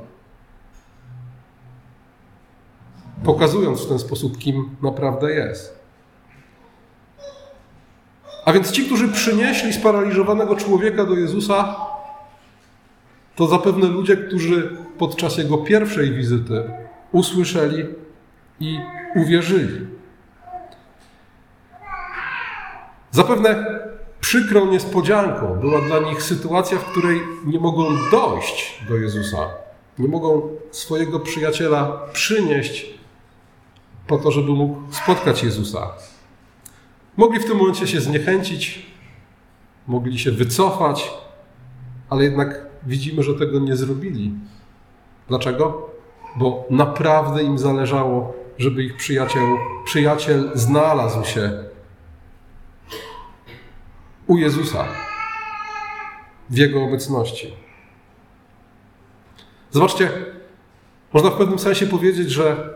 pokazując 3.25 3.81
w 3.81 3.89
ten 3.89 3.99
sposób, 3.99 4.39
kim 4.39 4.77
naprawdę 4.83 5.33
jest. 5.33 5.82
A 8.45 8.53
więc 8.53 8.71
ci, 8.71 8.87
którzy 8.87 9.09
przynieśli 9.09 9.73
sparaliżowanego 9.73 10.57
człowieka 10.57 11.05
do 11.05 11.15
Jezusa, 11.15 11.77
to 13.37 13.47
zapewne 13.47 13.89
ludzie, 13.89 14.17
którzy 14.17 14.77
podczas 14.99 15.39
jego 15.39 15.59
pierwszej 15.59 16.13
wizyty 16.13 16.63
usłyszeli 17.13 17.85
i 18.61 18.79
uwierzyli. 19.15 19.87
Zapewne 23.11 23.81
przykrą 24.21 24.67
niespodzianką 24.67 25.61
była 25.61 25.81
dla 25.81 25.99
nich 25.99 26.23
sytuacja, 26.23 26.79
w 26.79 26.85
której 26.85 27.21
nie 27.47 27.59
mogą 27.61 27.85
dojść 28.11 28.85
do 28.89 28.97
Jezusa, 28.97 29.49
nie 29.99 30.09
mogą 30.09 30.49
swojego 30.71 31.21
przyjaciela 31.21 32.01
przynieść 32.13 32.95
po 34.07 34.19
to, 34.19 34.31
żeby 34.31 34.53
mógł 34.53 34.77
spotkać 34.91 35.43
Jezusa. 35.43 35.91
Mogli 37.17 37.41
w 37.41 37.45
tym 37.45 37.57
momencie 37.57 37.87
się 37.87 38.01
zniechęcić, 38.01 38.87
mogli 39.87 40.19
się 40.19 40.31
wycofać, 40.31 41.11
ale 42.11 42.25
jednak 42.25 42.67
widzimy, 42.87 43.23
że 43.23 43.35
tego 43.35 43.61
nie 43.61 43.77
zrobili. 43.77 44.33
Dlaczego? 45.29 45.91
Bo 46.37 46.67
naprawdę 46.71 47.43
im 47.43 47.59
zależało, 47.59 48.35
żeby 48.59 48.83
ich 48.83 48.97
przyjaciel, 48.97 49.43
przyjaciel 49.85 50.51
znalazł 50.55 51.25
się 51.25 51.65
u 54.27 54.37
Jezusa 54.37 54.85
w 56.51 56.57
Jego 56.57 56.85
obecności. 56.85 57.53
Zobaczcie, 59.71 60.11
można 61.13 61.31
w 61.31 61.37
pewnym 61.37 61.59
sensie 61.59 61.87
powiedzieć, 61.87 62.31
że 62.31 62.71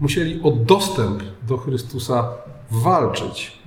musieli 0.00 0.40
o 0.42 0.50
dostęp 0.50 1.22
do 1.42 1.56
Chrystusa 1.56 2.28
walczyć. 2.70 3.58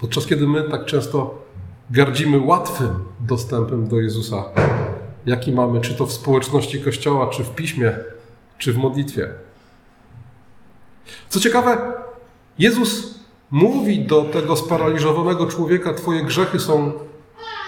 Podczas 0.00 0.26
kiedy 0.26 0.46
my 0.46 0.70
tak 0.70 0.84
często 0.84 1.44
gardzimy 1.90 2.38
łatwym 2.38 3.04
dostępem 3.20 3.88
do 3.88 4.00
Jezusa, 4.00 4.44
jaki 5.26 5.52
mamy, 5.52 5.80
czy 5.80 5.94
to 5.94 6.06
w 6.06 6.12
społeczności 6.12 6.80
Kościoła, 6.80 7.26
czy 7.26 7.44
w 7.44 7.54
piśmie, 7.54 7.96
czy 8.58 8.72
w 8.72 8.76
modlitwie. 8.76 9.28
Co 11.28 11.40
ciekawe, 11.40 11.92
Jezus 12.58 13.14
mówi 13.50 14.04
do 14.06 14.22
tego 14.22 14.56
sparaliżowanego 14.56 15.46
człowieka: 15.46 15.94
Twoje 15.94 16.24
grzechy 16.24 16.60
są 16.60 16.92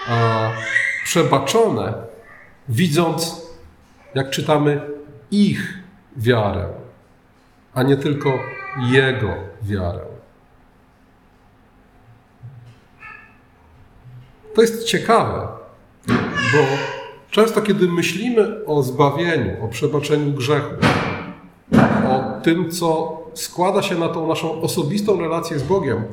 a, 0.07 0.49
przebaczone, 1.03 1.93
widząc, 2.69 3.47
jak 4.15 4.29
czytamy, 4.29 4.81
ich 5.31 5.77
wiarę 6.17 6.67
a 7.77 7.83
nie 7.83 7.97
tylko 7.97 8.39
Jego 8.81 9.33
wiarę. 9.61 9.99
To 14.55 14.61
jest 14.61 14.83
ciekawe, 14.83 15.47
bo 16.53 16.57
często, 17.31 17.61
kiedy 17.61 17.87
myślimy 17.87 18.65
o 18.65 18.83
zbawieniu, 18.83 19.65
o 19.65 19.67
przebaczeniu 19.67 20.31
grzechu, 20.31 20.75
o 22.07 22.41
tym, 22.43 22.71
co 22.71 23.17
składa 23.33 23.81
się 23.81 23.95
na 23.95 24.09
tą 24.09 24.27
naszą 24.27 24.61
osobistą 24.61 25.19
relację 25.19 25.59
z 25.59 25.63
Bogiem, 25.63 26.03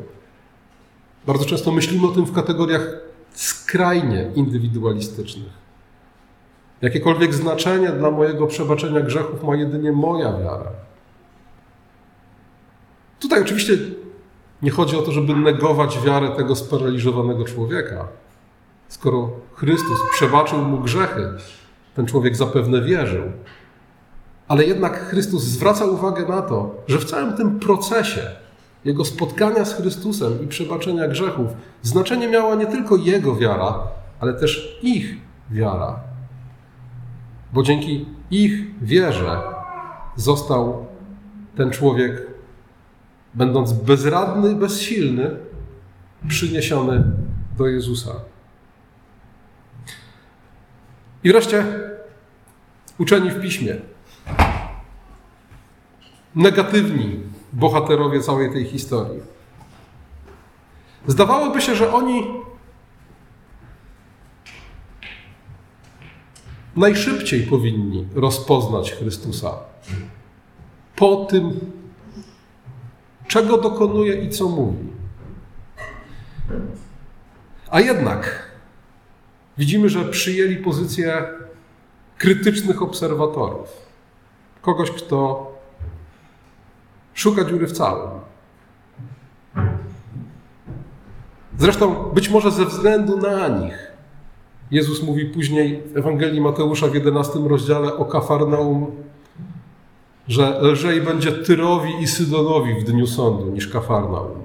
bardzo 1.26 1.44
często 1.44 1.72
myślimy 1.72 2.06
o 2.06 2.10
tym 2.10 2.24
w 2.24 2.32
kategoriach 2.32 2.86
skrajnie 3.32 4.30
indywidualistycznych. 4.34 5.64
Jakiekolwiek 6.82 7.34
znaczenie 7.34 7.88
dla 7.88 8.10
mojego 8.10 8.46
przebaczenia 8.46 9.00
grzechów 9.00 9.44
ma 9.44 9.56
jedynie 9.56 9.92
moja 9.92 10.32
wiara. 10.32 10.83
Tutaj 13.20 13.42
oczywiście 13.42 13.72
nie 14.62 14.70
chodzi 14.70 14.96
o 14.96 15.02
to, 15.02 15.12
żeby 15.12 15.36
negować 15.36 15.98
wiarę 16.00 16.28
tego 16.28 16.56
sparaliżowanego 16.56 17.44
człowieka. 17.44 18.08
Skoro 18.88 19.30
Chrystus 19.54 19.98
przebaczył 20.12 20.58
mu 20.58 20.78
grzechy, 20.78 21.28
ten 21.94 22.06
człowiek 22.06 22.36
zapewne 22.36 22.82
wierzył. 22.82 23.22
Ale 24.48 24.64
jednak 24.64 25.08
Chrystus 25.08 25.42
zwraca 25.42 25.84
uwagę 25.84 26.28
na 26.28 26.42
to, 26.42 26.74
że 26.86 26.98
w 26.98 27.04
całym 27.04 27.36
tym 27.36 27.60
procesie 27.60 28.22
jego 28.84 29.04
spotkania 29.04 29.64
z 29.64 29.74
Chrystusem 29.74 30.44
i 30.44 30.46
przebaczenia 30.46 31.08
grzechów 31.08 31.50
znaczenie 31.82 32.28
miała 32.28 32.54
nie 32.54 32.66
tylko 32.66 32.96
jego 32.96 33.36
wiara, 33.36 33.78
ale 34.20 34.34
też 34.34 34.78
ich 34.82 35.16
wiara. 35.50 36.00
Bo 37.52 37.62
dzięki 37.62 38.06
ich 38.30 38.80
wierze 38.82 39.40
został 40.16 40.86
ten 41.56 41.70
człowiek 41.70 42.33
będąc 43.34 43.72
bezradny 43.72 44.52
i 44.52 44.54
bezsilny, 44.54 45.36
przyniesiony 46.28 47.04
do 47.58 47.66
Jezusa. 47.66 48.12
I 51.24 51.32
wreszcie 51.32 51.64
uczeni 52.98 53.30
w 53.30 53.40
piśmie. 53.40 53.76
Negatywni 56.34 57.20
bohaterowie 57.52 58.20
całej 58.20 58.52
tej 58.52 58.64
historii. 58.64 59.20
Zdawałoby 61.06 61.60
się, 61.60 61.74
że 61.74 61.92
oni 61.92 62.26
najszybciej 66.76 67.42
powinni 67.42 68.06
rozpoznać 68.14 68.92
Chrystusa 68.92 69.52
po 70.96 71.16
tym, 71.16 71.60
czego 73.26 73.58
dokonuje 73.58 74.14
i 74.14 74.30
co 74.30 74.48
mówi. 74.48 74.88
A 77.70 77.80
jednak 77.80 78.50
widzimy, 79.58 79.88
że 79.88 80.04
przyjęli 80.04 80.56
pozycję 80.56 81.26
krytycznych 82.18 82.82
obserwatorów. 82.82 83.68
Kogoś, 84.62 84.90
kto 84.90 85.52
szuka 87.14 87.44
dziury 87.44 87.66
w 87.66 87.72
całym. 87.72 88.10
Zresztą 91.58 91.94
być 91.94 92.28
może 92.28 92.50
ze 92.50 92.64
względu 92.64 93.16
na 93.16 93.48
nich 93.48 93.94
Jezus 94.70 95.02
mówi 95.02 95.24
później 95.26 95.82
w 95.86 95.96
Ewangelii 95.96 96.40
Mateusza 96.40 96.86
w 96.86 96.94
11 96.94 97.38
rozdziale 97.46 97.96
o 97.96 98.04
Kafarnaum 98.04 98.86
że 100.28 100.58
lżej 100.62 101.00
będzie 101.00 101.32
Tyrowi 101.32 102.02
i 102.02 102.06
Sydonowi 102.06 102.74
w 102.74 102.84
dniu 102.84 103.06
sądu 103.06 103.50
niż 103.50 103.68
Kafarnaum. 103.68 104.42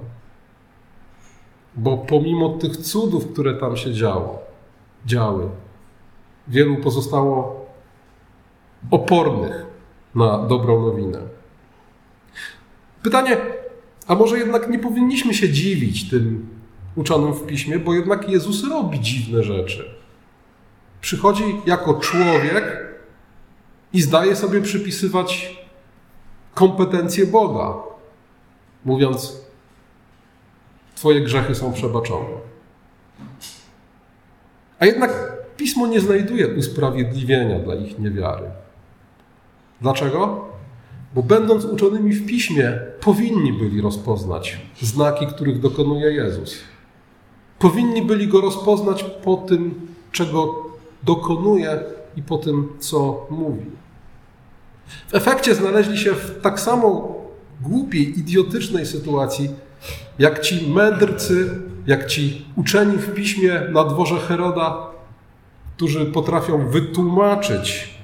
Bo 1.75 1.97
pomimo 1.97 2.49
tych 2.49 2.77
cudów, 2.77 3.27
które 3.33 3.53
tam 3.53 3.77
się 3.77 3.93
działo, 3.93 4.39
działy, 5.05 5.49
wielu 6.47 6.77
pozostało 6.77 7.65
opornych 8.91 9.65
na 10.15 10.47
dobrą 10.47 10.81
nowinę. 10.81 11.19
Pytanie, 13.03 13.37
a 14.07 14.15
może 14.15 14.39
jednak 14.39 14.69
nie 14.69 14.79
powinniśmy 14.79 15.33
się 15.33 15.49
dziwić 15.49 16.09
tym 16.09 16.47
uczonym 16.95 17.33
w 17.33 17.45
piśmie, 17.45 17.79
bo 17.79 17.93
jednak 17.93 18.29
Jezus 18.29 18.69
robi 18.69 18.99
dziwne 18.99 19.43
rzeczy. 19.43 19.89
Przychodzi 21.01 21.43
jako 21.65 21.93
człowiek 21.93 22.89
i 23.93 24.01
zdaje 24.01 24.35
sobie 24.35 24.61
przypisywać 24.61 25.59
kompetencje 26.53 27.25
Boga, 27.25 27.73
mówiąc: 28.85 29.41
Twoje 30.95 31.21
grzechy 31.21 31.55
są 31.55 31.73
przebaczone. 31.73 32.29
A 34.79 34.85
jednak 34.85 35.33
pismo 35.57 35.87
nie 35.87 35.99
znajduje 35.99 36.47
usprawiedliwienia 36.47 37.59
dla 37.59 37.75
ich 37.75 37.99
niewiary. 37.99 38.45
Dlaczego? 39.81 40.45
Bo 41.15 41.23
będąc 41.23 41.65
uczonymi 41.65 42.13
w 42.13 42.25
piśmie, 42.25 42.79
powinni 43.01 43.53
byli 43.53 43.81
rozpoznać 43.81 44.57
znaki, 44.81 45.27
których 45.27 45.59
dokonuje 45.59 46.11
Jezus. 46.11 46.55
Powinni 47.59 48.01
byli 48.01 48.27
go 48.27 48.41
rozpoznać 48.41 49.03
po 49.03 49.37
tym, 49.37 49.87
czego 50.11 50.55
dokonuje 51.03 51.79
i 52.15 52.21
po 52.21 52.37
tym, 52.37 52.69
co 52.79 53.27
mówił. 53.29 53.71
W 55.07 55.15
efekcie 55.15 55.55
znaleźli 55.55 55.97
się 55.97 56.13
w 56.13 56.41
tak 56.41 56.59
samo 56.59 57.15
głupiej, 57.61 58.19
idiotycznej 58.19 58.85
sytuacji, 58.85 59.49
jak 60.19 60.39
ci 60.39 60.67
mędrcy, 60.67 61.59
jak 61.87 62.07
ci 62.07 62.45
uczeni 62.55 62.97
w 62.97 63.13
piśmie 63.13 63.61
na 63.71 63.83
dworze 63.83 64.19
Heroda, 64.19 64.77
którzy 65.75 66.05
potrafią 66.05 66.69
wytłumaczyć 66.69 67.99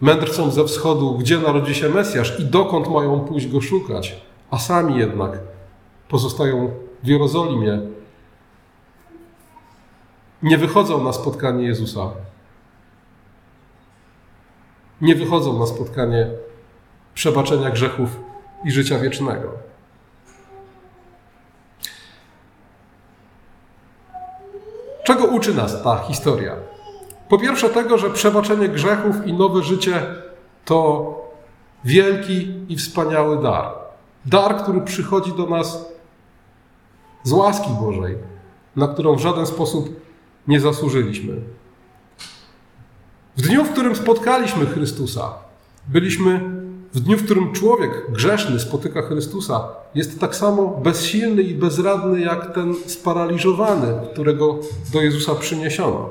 mędrcom 0.00 0.50
ze 0.50 0.64
wschodu, 0.64 1.18
gdzie 1.18 1.38
narodzi 1.38 1.74
się 1.74 1.88
Mesjasz 1.88 2.40
i 2.40 2.44
dokąd 2.44 2.88
mają 2.88 3.20
pójść 3.20 3.46
go 3.46 3.60
szukać, 3.60 4.16
a 4.50 4.58
sami 4.58 4.98
jednak 4.98 5.38
pozostają 6.08 6.70
w 7.02 7.06
Jerozolimie. 7.06 7.80
Nie 10.42 10.58
wychodzą 10.58 11.04
na 11.04 11.12
spotkanie 11.12 11.66
Jezusa. 11.66 12.10
Nie 15.00 15.14
wychodzą 15.14 15.58
na 15.58 15.66
spotkanie 15.66 16.30
przebaczenia 17.14 17.70
grzechów 17.70 18.20
i 18.64 18.70
życia 18.70 18.98
wiecznego. 18.98 19.48
Czego 25.04 25.24
uczy 25.24 25.54
nas 25.54 25.82
ta 25.82 25.98
historia? 25.98 26.56
Po 27.28 27.38
pierwsze, 27.38 27.68
tego, 27.68 27.98
że 27.98 28.10
przebaczenie 28.10 28.68
grzechów 28.68 29.26
i 29.26 29.32
nowe 29.32 29.62
życie 29.62 30.02
to 30.64 31.10
wielki 31.84 32.54
i 32.68 32.76
wspaniały 32.76 33.42
dar. 33.42 33.74
Dar, 34.26 34.62
który 34.62 34.80
przychodzi 34.80 35.32
do 35.32 35.46
nas 35.46 35.92
z 37.22 37.32
łaski 37.32 37.70
Bożej, 37.80 38.16
na 38.76 38.88
którą 38.88 39.16
w 39.16 39.20
żaden 39.20 39.46
sposób 39.46 40.00
nie 40.48 40.60
zasłużyliśmy. 40.60 41.40
W 43.36 43.42
dniu, 43.42 43.64
w 43.64 43.72
którym 43.72 43.96
spotkaliśmy 43.96 44.66
Chrystusa, 44.66 45.34
byliśmy 45.88 46.40
w 46.94 47.00
dniu, 47.00 47.18
w 47.18 47.24
którym 47.24 47.52
człowiek 47.52 48.10
grzeszny 48.10 48.60
spotyka 48.60 49.02
Chrystusa, 49.02 49.68
jest 49.94 50.20
tak 50.20 50.36
samo 50.36 50.68
bezsilny 50.68 51.42
i 51.42 51.54
bezradny 51.54 52.20
jak 52.20 52.54
ten 52.54 52.74
sparaliżowany, 52.86 53.94
którego 54.12 54.58
do 54.92 55.02
Jezusa 55.02 55.34
przyniesiono. 55.34 56.10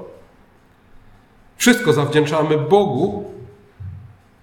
Wszystko 1.58 1.94
zawdzięczamy 1.94 2.58
Bogu, 2.58 3.26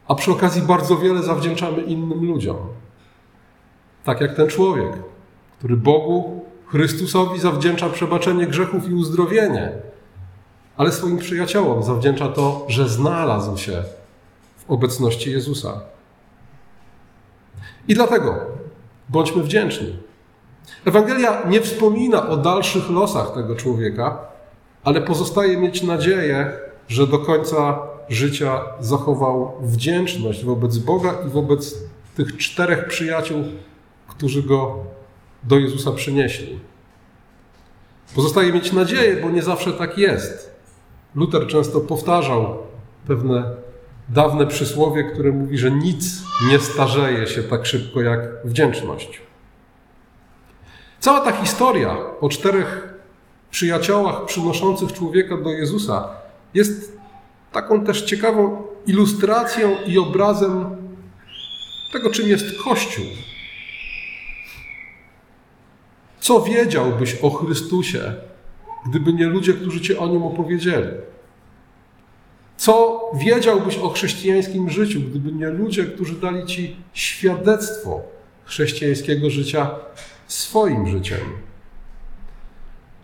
a 0.08 0.14
przy 0.14 0.32
okazji 0.32 0.62
bardzo 0.62 0.96
wiele 0.96 1.22
zawdzięczamy 1.22 1.82
innym 1.82 2.26
ludziom. 2.26 2.56
Tak 4.04 4.20
jak 4.20 4.36
ten 4.36 4.48
człowiek, 4.48 4.92
który 5.58 5.76
Bogu, 5.76 6.44
Chrystusowi 6.66 7.40
zawdzięcza 7.40 7.88
przebaczenie 7.88 8.46
grzechów 8.46 8.88
i 8.88 8.94
uzdrowienie, 8.94 9.72
ale 10.82 10.92
swoim 10.92 11.18
przyjaciołom 11.18 11.82
zawdzięcza 11.82 12.28
to, 12.28 12.66
że 12.68 12.88
znalazł 12.88 13.56
się 13.56 13.82
w 14.56 14.70
obecności 14.70 15.30
Jezusa. 15.30 15.80
I 17.88 17.94
dlatego 17.94 18.34
bądźmy 19.08 19.42
wdzięczni. 19.42 19.96
Ewangelia 20.84 21.42
nie 21.48 21.60
wspomina 21.60 22.28
o 22.28 22.36
dalszych 22.36 22.90
losach 22.90 23.34
tego 23.34 23.56
człowieka, 23.56 24.18
ale 24.84 25.00
pozostaje 25.00 25.56
mieć 25.56 25.82
nadzieję, 25.82 26.52
że 26.88 27.06
do 27.06 27.18
końca 27.18 27.78
życia 28.08 28.60
zachował 28.80 29.52
wdzięczność 29.60 30.44
wobec 30.44 30.78
Boga 30.78 31.14
i 31.26 31.30
wobec 31.30 31.74
tych 32.16 32.36
czterech 32.36 32.88
przyjaciół, 32.88 33.44
którzy 34.08 34.42
go 34.42 34.76
do 35.42 35.58
Jezusa 35.58 35.92
przynieśli. 35.92 36.58
Pozostaje 38.14 38.52
mieć 38.52 38.72
nadzieję, 38.72 39.16
bo 39.16 39.30
nie 39.30 39.42
zawsze 39.42 39.72
tak 39.72 39.98
jest. 39.98 40.51
Luther 41.14 41.46
często 41.46 41.80
powtarzał 41.80 42.58
pewne 43.06 43.44
dawne 44.08 44.46
przysłowie, 44.46 45.04
które 45.04 45.32
mówi, 45.32 45.58
że 45.58 45.70
nic 45.70 46.22
nie 46.50 46.58
starzeje 46.58 47.26
się 47.26 47.42
tak 47.42 47.66
szybko 47.66 48.00
jak 48.00 48.20
wdzięczność. 48.44 49.22
Cała 51.00 51.20
ta 51.20 51.32
historia 51.32 51.96
o 52.20 52.28
czterech 52.28 52.94
przyjaciołach 53.50 54.24
przynoszących 54.24 54.92
człowieka 54.92 55.36
do 55.36 55.50
Jezusa 55.50 56.08
jest 56.54 56.98
taką 57.52 57.84
też 57.84 58.02
ciekawą 58.02 58.62
ilustracją 58.86 59.76
i 59.86 59.98
obrazem 59.98 60.76
tego, 61.92 62.10
czym 62.10 62.28
jest 62.28 62.44
Kościół. 62.64 63.04
Co 66.20 66.40
wiedziałbyś 66.40 67.18
o 67.22 67.30
Chrystusie, 67.30 68.14
gdyby 68.86 69.12
nie 69.12 69.26
ludzie, 69.26 69.54
którzy 69.54 69.80
ci 69.80 69.96
o 69.96 70.06
nim 70.06 70.22
opowiedzieli? 70.22 70.88
Co 72.56 73.00
wiedziałbyś 73.14 73.78
o 73.78 73.88
chrześcijańskim 73.88 74.70
życiu, 74.70 75.00
gdyby 75.00 75.32
nie 75.32 75.48
ludzie, 75.48 75.84
którzy 75.84 76.14
dali 76.14 76.46
ci 76.46 76.76
świadectwo 76.92 78.00
chrześcijańskiego 78.44 79.30
życia 79.30 79.70
swoim 80.26 80.86
życiem? 80.86 81.20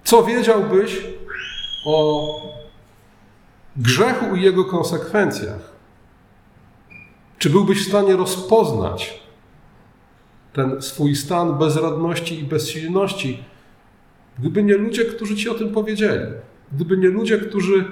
Co 0.04 0.22
wiedziałbyś 0.22 1.00
o 1.86 2.28
grzechu 3.76 4.36
i 4.36 4.42
jego 4.42 4.64
konsekwencjach? 4.64 5.72
Czy 7.38 7.50
byłbyś 7.50 7.84
w 7.84 7.88
stanie 7.88 8.16
rozpoznać 8.16 9.20
ten 10.52 10.82
swój 10.82 11.16
stan 11.16 11.58
bezradności 11.58 12.38
i 12.38 12.42
bezsilności, 12.42 13.44
gdyby 14.38 14.62
nie 14.62 14.74
ludzie, 14.74 15.05
którzy 15.05 15.37
ci 15.37 15.48
o 15.48 15.55
tym 15.55 15.72
powiedzieli? 15.72 16.24
Gdyby 16.72 16.96
nie 16.96 17.09
ludzie, 17.09 17.38
którzy 17.38 17.85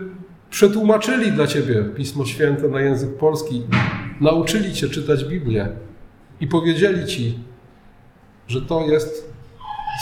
przetłumaczyli 0.51 1.33
dla 1.33 1.47
ciebie 1.47 1.85
Pismo 1.97 2.25
Święte 2.25 2.69
na 2.69 2.81
język 2.81 3.17
polski, 3.17 3.63
nauczyli 4.21 4.75
cię 4.75 4.89
czytać 4.89 5.25
Biblię 5.25 5.69
i 6.41 6.47
powiedzieli 6.47 7.07
ci, 7.07 7.39
że 8.49 8.63
to 8.63 8.81
jest 8.81 9.33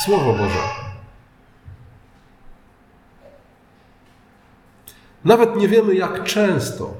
Słowo 0.04 0.32
Boże. 0.32 0.58
Nawet 5.24 5.56
nie 5.56 5.68
wiemy, 5.68 5.94
jak 5.94 6.24
często 6.24 6.94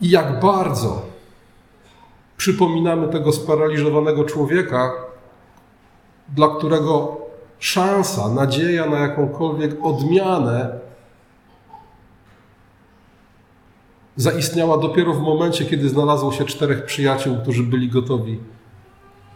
i 0.00 0.10
jak 0.10 0.40
bardzo 0.40 1.06
przypominamy 2.36 3.08
tego 3.08 3.32
sparaliżowanego 3.32 4.24
człowieka, 4.24 4.92
dla 6.28 6.48
którego 6.48 7.19
szansa, 7.60 8.28
nadzieja 8.28 8.86
na 8.86 8.98
jakąkolwiek 8.98 9.76
odmianę 9.82 10.78
zaistniała 14.16 14.78
dopiero 14.78 15.14
w 15.14 15.22
momencie, 15.22 15.64
kiedy 15.64 15.88
znalazło 15.88 16.32
się 16.32 16.44
czterech 16.44 16.84
przyjaciół, 16.84 17.36
którzy 17.42 17.62
byli 17.62 17.88
gotowi 17.88 18.40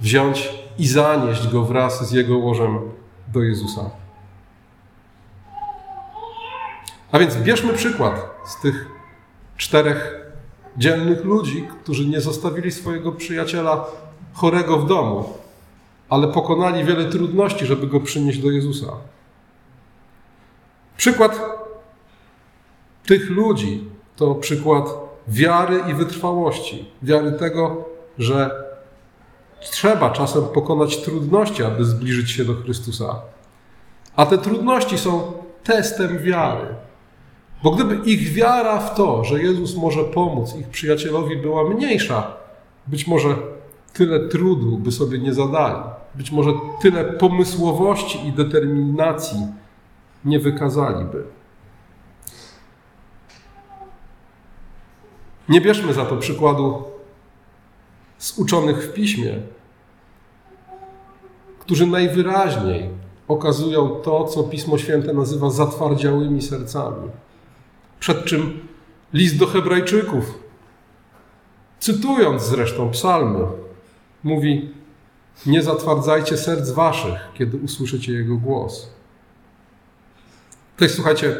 wziąć 0.01 0.55
i 0.79 0.87
zanieść 0.87 1.49
go 1.49 1.65
wraz 1.65 2.09
z 2.09 2.13
jego 2.13 2.39
łożem 2.39 2.79
do 3.33 3.43
Jezusa. 3.43 3.91
A 7.13 7.19
więc 7.19 7.37
bierzmy 7.37 7.73
przykład 7.73 8.31
z 8.47 8.61
tych 8.61 8.87
czterech 9.57 10.31
dzielnych 10.77 11.25
ludzi, 11.25 11.69
którzy 11.83 12.09
nie 12.09 12.21
zostawili 12.21 12.73
swojego 12.73 13.13
przyjaciela 13.13 13.87
chorego 14.33 14.79
w 14.79 14.89
domu, 14.89 15.43
ale 16.09 16.29
pokonali 16.29 16.85
wiele 16.85 17.05
trudności, 17.05 17.67
żeby 17.67 17.87
go 17.87 18.01
przynieść 18.01 18.38
do 18.38 18.51
Jezusa. 18.51 18.87
Przykład 20.97 21.40
tych 23.07 23.31
ludzi 23.31 23.85
to 24.17 24.35
przykład 24.35 24.85
wiary 25.29 25.81
i 25.90 25.95
wytrwałości. 25.95 26.85
Wiary 27.03 27.33
tego, 27.33 27.85
że 28.19 28.64
trzeba 29.61 30.11
czasem 30.11 30.45
pokonać 30.45 30.97
trudności, 30.97 31.62
aby 31.62 31.85
zbliżyć 31.85 32.31
się 32.31 32.45
do 32.45 32.55
Chrystusa. 32.55 33.21
A 34.17 34.27
te 34.27 34.38
trudności 34.38 34.99
są 34.99 35.33
testem 35.62 36.19
wiary. 36.19 36.67
Bo 37.62 37.71
gdyby 37.71 38.11
ich 38.11 38.33
wiara 38.33 38.79
w 38.79 38.95
to, 38.95 39.25
że 39.25 39.43
Jezus 39.43 39.77
może 39.77 40.05
pomóc 40.05 40.57
ich 40.57 40.69
przyjacielowi 40.69 41.37
była 41.37 41.71
mniejsza, 41.71 42.37
być 42.87 43.07
może 43.07 43.37
tyle 43.94 44.28
trudu 44.28 44.78
by 44.78 44.92
sobie 44.92 45.18
nie 45.18 45.35
zadali. 45.35 45.83
Być 46.14 46.33
może 46.33 46.50
tyle 46.83 47.04
pomysłowości 47.04 48.26
i 48.26 48.33
determinacji 48.33 49.46
nie 50.24 50.38
wykazaliby. 50.38 51.24
Nie 55.48 55.61
bierzmy 55.61 55.92
za 55.92 56.04
to 56.04 56.16
przykładu 56.16 56.83
z 58.18 58.38
uczonych 58.38 58.85
w 58.85 58.92
piśmie, 58.92 59.38
którzy 61.59 61.87
najwyraźniej 61.87 62.90
okazują 63.28 63.88
to, 63.88 64.24
co 64.24 64.42
Pismo 64.42 64.78
Święte 64.78 65.12
nazywa 65.12 65.50
zatwardziałymi 65.50 66.42
sercami. 66.42 67.11
Przed 68.00 68.24
czym 68.24 68.68
list 69.12 69.38
do 69.38 69.46
Hebrajczyków, 69.46 70.38
cytując 71.78 72.42
zresztą 72.42 72.90
psalmy, 72.90 73.46
mówi: 74.25 74.75
Nie 75.47 75.63
zatwardzajcie 75.63 76.37
serc 76.37 76.71
waszych, 76.71 77.19
kiedy 77.35 77.57
usłyszycie 77.57 78.13
jego 78.13 78.37
głos. 78.37 78.91
To 80.77 80.85
jest, 80.85 80.95
słuchajcie, 80.95 81.37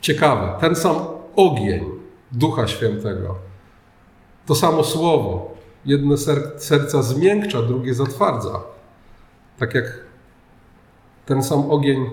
Ciekawe, 0.00 0.54
ten 0.60 0.76
sam 0.76 0.96
ogień 1.36 1.84
Ducha 2.32 2.66
Świętego, 2.66 3.34
to 4.46 4.54
samo 4.54 4.84
słowo, 4.84 5.54
jedne 5.84 6.16
serca 6.58 7.02
zmiękcza, 7.02 7.62
drugie 7.62 7.94
zatwardza. 7.94 8.60
Tak 9.58 9.74
jak 9.74 10.04
ten 11.26 11.42
sam 11.42 11.70
ogień 11.70 12.10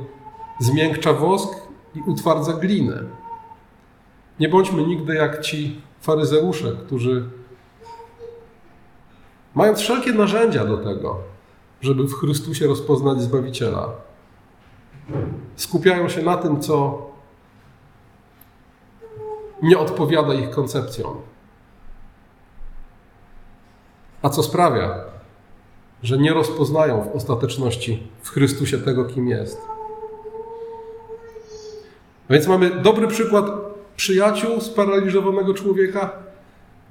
zmiękcza 0.60 1.13
wosk 1.13 1.50
i 1.96 2.02
utwardza 2.02 2.54
glinę. 2.54 3.04
Nie 4.39 4.50
bądźmy 4.50 4.88
nigdy 4.88 5.15
jak 5.15 5.41
ci 5.41 5.82
faryzeusze, 6.02 6.76
którzy 6.86 7.30
mając 9.58 9.80
wszelkie 9.80 10.13
narzędzia 10.13 10.65
do 10.65 10.78
tego, 10.78 11.17
żeby 11.82 12.04
w 12.04 12.13
Chrystusie 12.13 12.67
rozpoznać 12.67 13.22
Zbawiciela, 13.22 13.89
skupiają 15.56 16.10
się 16.10 16.22
na 16.22 16.38
tym, 16.38 16.62
co 16.62 17.08
nie 19.62 19.78
odpowiada 19.78 20.34
ich 20.34 20.50
koncepcjom. 20.50 21.15
A 24.22 24.30
co 24.30 24.43
sprawia, 24.43 24.96
że 26.04 26.17
nie 26.17 26.34
rozpoznają 26.34 27.02
w 27.02 27.15
ostateczności 27.15 28.08
w 28.22 28.30
Chrystusie 28.30 28.78
tego, 28.78 29.06
kim 29.06 29.28
jest. 29.28 29.62
A 32.30 32.34
więc 32.34 32.48
mamy 32.48 32.70
dobry 32.70 33.08
przykład 33.08 33.46
przyjaciół 33.96 34.62
sparaliżowanego 34.62 35.54
człowieka, 35.54 36.10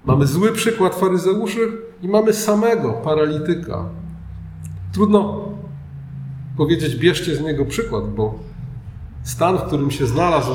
mamy 0.04 0.26
zły 0.26 0.52
przykład 0.52 0.94
faryzeuszy 0.94 1.85
i 2.02 2.08
mamy 2.08 2.32
samego 2.32 2.92
paralityka. 2.92 3.84
Trudno 4.92 5.48
powiedzieć, 6.56 6.96
bierzcie 6.96 7.36
z 7.36 7.40
niego 7.40 7.64
przykład, 7.64 8.08
bo 8.14 8.34
stan, 9.22 9.58
w 9.58 9.62
którym 9.62 9.90
się 9.90 10.06
znalazł, 10.06 10.54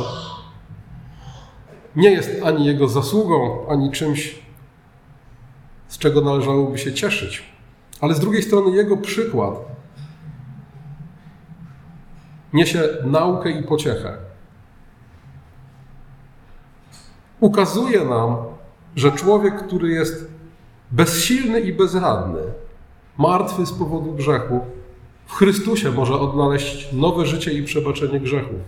nie 1.96 2.12
jest 2.12 2.44
ani 2.44 2.66
jego 2.66 2.88
zasługą, 2.88 3.68
ani 3.68 3.92
czymś, 3.92 4.40
z 5.88 5.98
czego 5.98 6.22
należałoby 6.22 6.78
się 6.78 6.94
cieszyć. 6.94 7.44
Ale 8.02 8.14
z 8.14 8.20
drugiej 8.20 8.44
strony 8.44 8.76
jego 8.78 8.98
przykład 8.98 9.54
niesie 12.54 12.84
naukę 13.06 13.52
i 13.52 13.64
pociechę. 13.64 14.18
Ukazuje 17.40 18.06
nam, 18.06 18.36
że 18.96 19.12
człowiek, 19.12 19.68
który 19.68 19.90
jest 19.90 20.32
bezsilny 20.92 21.60
i 21.60 21.74
bezradny, 21.74 22.42
martwy 23.18 23.66
z 23.66 23.72
powodu 23.72 24.12
grzechu, 24.14 24.60
w 25.26 25.34
Chrystusie 25.34 25.92
może 25.92 26.14
odnaleźć 26.14 26.94
nowe 26.94 27.26
życie 27.26 27.54
i 27.54 27.64
przebaczenie 27.64 28.20
grzechów. 28.20 28.60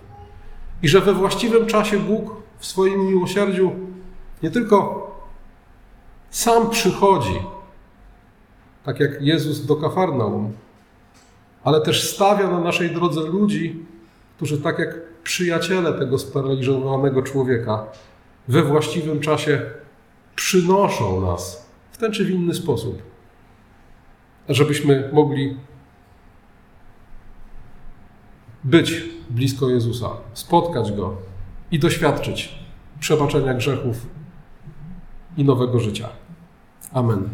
I 0.84 0.90
że 0.90 1.02
we 1.02 1.14
właściwym 1.14 1.66
czasie 1.66 2.00
Bóg 2.00 2.36
w 2.58 2.66
swoim 2.66 3.08
miłosierdziu 3.08 3.72
nie 4.44 4.52
tylko 4.52 5.08
sam 6.30 6.70
przychodzi, 6.70 7.40
tak 8.84 9.00
jak 9.00 9.22
Jezus 9.22 9.66
do 9.66 9.76
Kafarnaum, 9.76 10.52
ale 11.64 11.82
też 11.82 12.14
stawia 12.14 12.48
na 12.48 12.60
naszej 12.60 12.92
drodze 12.92 13.22
ludzi, 13.22 13.86
którzy 14.36 14.62
tak 14.62 14.80
jak 14.80 15.22
przyjaciele 15.24 15.94
tego 15.94 16.20
sparaliżowanego 16.20 17.22
człowieka 17.22 17.86
we 18.48 18.64
właściwym 18.64 19.20
czasie 19.20 19.62
przynoszą 20.36 21.22
nas 21.22 21.70
w 21.94 21.98
ten 21.98 22.12
czy 22.12 22.26
w 22.26 22.30
inny 22.30 22.54
sposób, 22.54 23.02
żebyśmy 24.50 25.10
mogli 25.14 25.58
być 28.64 29.04
blisko 29.30 29.70
Jezusa, 29.70 30.10
spotkać 30.34 30.92
Go 30.92 31.18
i 31.72 31.80
doświadczyć 31.80 32.56
przebaczenia 33.00 33.54
grzechów 33.54 34.08
i 35.38 35.44
nowego 35.44 35.80
życia. 35.80 36.10
Amen. 36.94 37.30